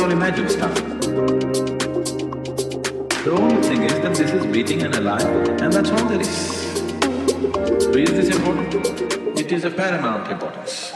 all 0.00 0.10
imagine 0.10 0.48
stuff. 0.48 0.74
The 3.24 3.32
only 3.32 3.62
thing 3.62 3.82
is 3.82 3.92
that 3.92 4.14
this 4.14 4.30
is 4.32 4.46
beating 4.46 4.82
and 4.82 4.94
alive, 4.94 5.26
and 5.60 5.72
that's 5.72 5.90
all 5.90 6.08
there 6.08 6.20
is. 6.20 6.28
So 7.82 7.90
is 7.92 8.10
this 8.10 8.34
important? 8.34 9.38
It 9.38 9.52
is 9.52 9.64
of 9.64 9.76
paramount 9.76 10.30
importance. 10.32 10.89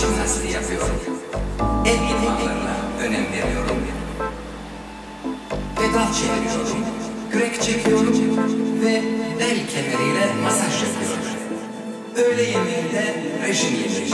Jimnastiği 0.00 0.52
yapıyorum. 0.52 1.00
El 1.86 1.94
idmanlarına 1.94 2.74
önem 3.00 3.26
veriyorum. 3.32 3.78
Pedal 5.76 6.12
çeviriyorum. 6.12 6.84
Kürek 7.30 7.62
çekiyorum 7.62 8.16
ve 8.84 9.02
bel 9.40 9.66
kemeriyle 9.68 10.34
masaj 10.42 10.82
yapıyorum. 10.82 11.24
Öğle 12.16 12.42
yemeğinde 12.42 13.14
rejim 13.46 13.74
yemeği. 13.74 14.12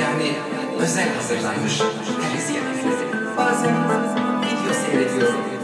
Yani 0.00 0.32
özel 0.80 1.14
hazırlanmış 1.14 1.78
kriz 1.78 2.50
yemekleri. 2.50 3.36
Bazen 3.36 3.74
video 4.42 4.74
seyrediyorum. 4.86 5.55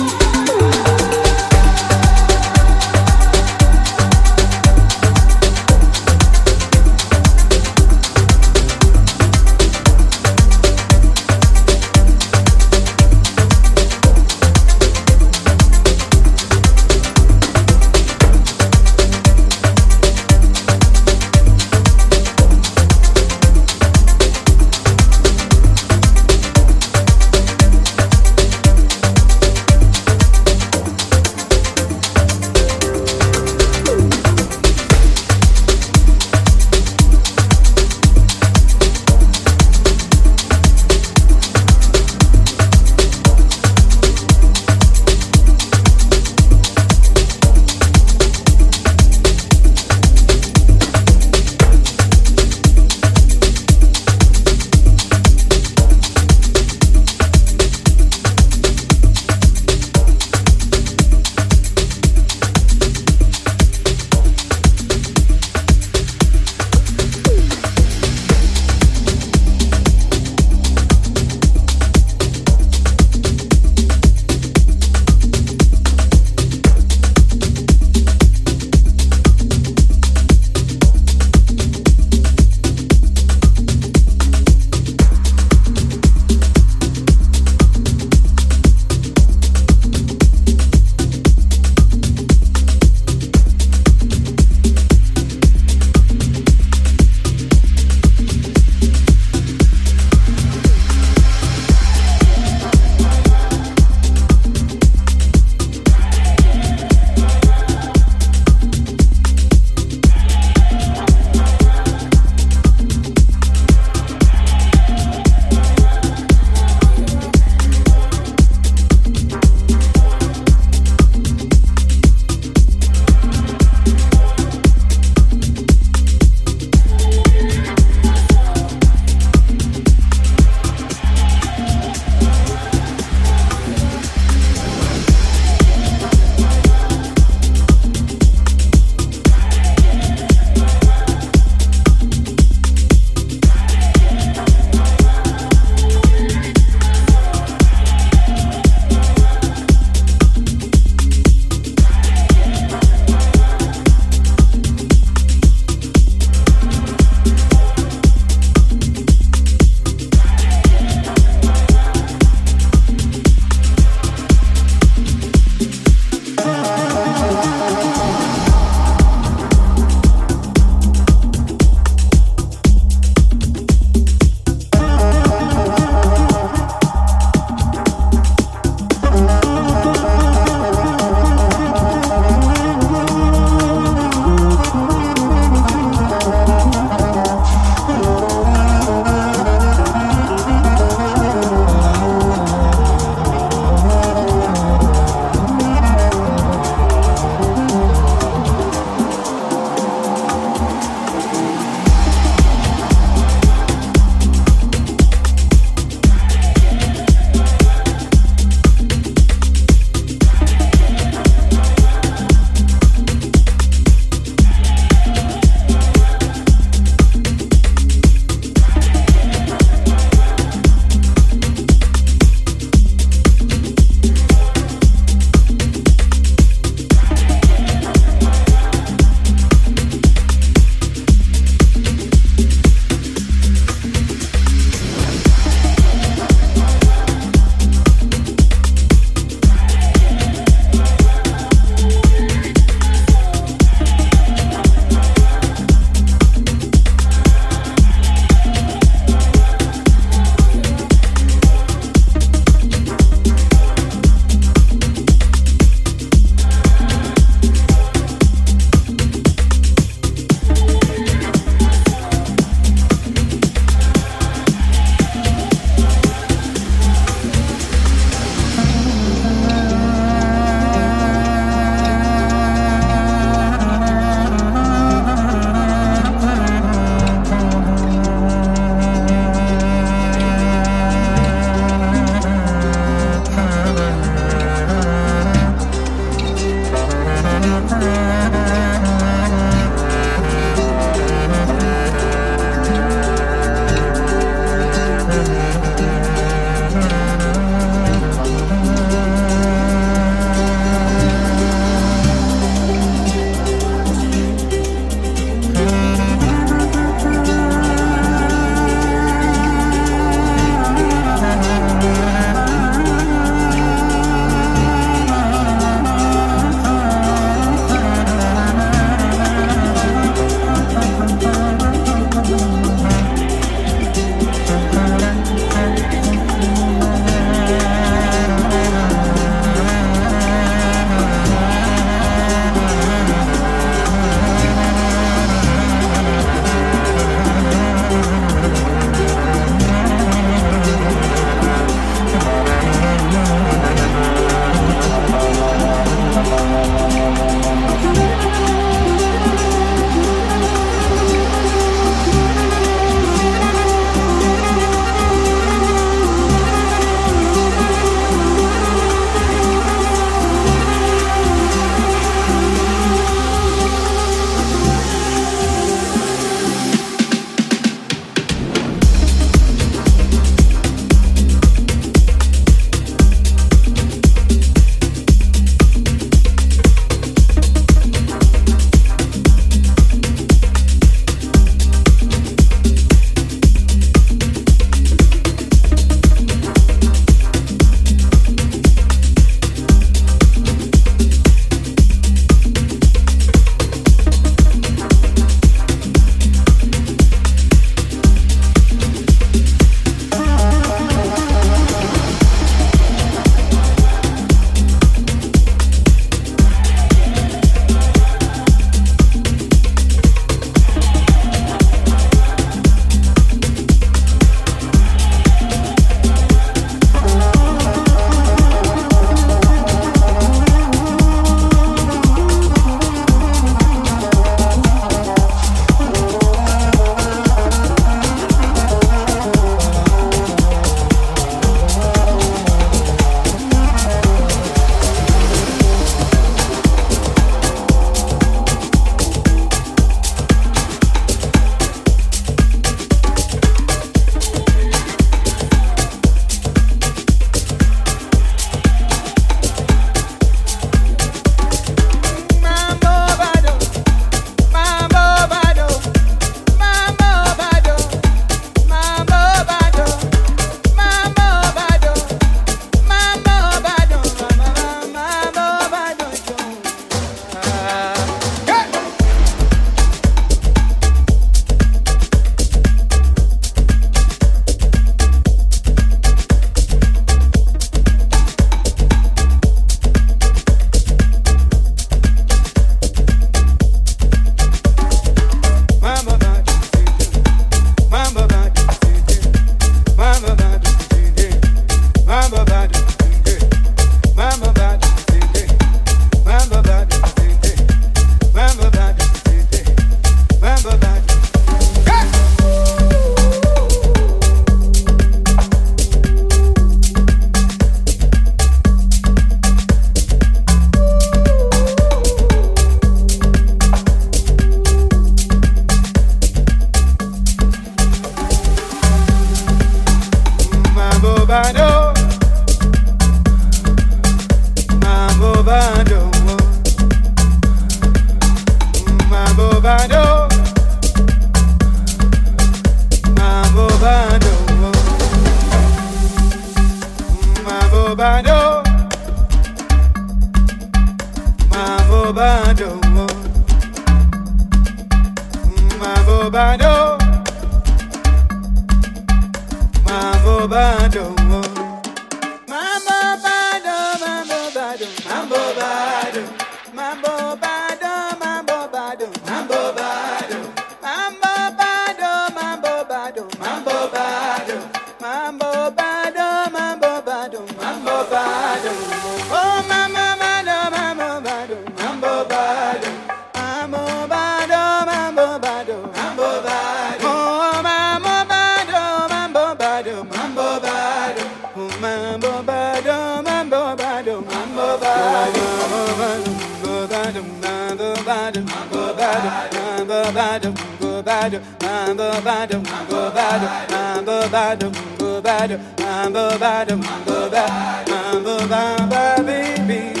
badum, 592.21 592.63
mambo 592.63 593.01
badum, 593.11 593.51
mambo 593.71 594.17
badum, 594.33 594.71
mambo 594.99 595.21
badum, 595.21 595.59
mambo 595.79 596.37
badum, 596.39 596.79
mambo 596.81 597.29
badum, 597.29 597.89
mambo 597.89 598.35
badum, 598.51 599.25
baby. 599.25 600.00